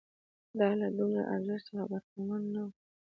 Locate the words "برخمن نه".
1.91-2.61